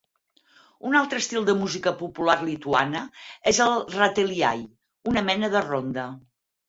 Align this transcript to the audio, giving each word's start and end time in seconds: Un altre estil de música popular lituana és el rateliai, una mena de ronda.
Un 0.91 0.95
altre 0.99 1.19
estil 1.23 1.43
de 1.49 1.53
música 1.59 1.93
popular 1.99 2.37
lituana 2.47 3.03
és 3.55 3.59
el 3.67 3.77
rateliai, 3.99 4.65
una 5.13 5.25
mena 5.29 5.51
de 5.59 5.63
ronda. 5.69 6.09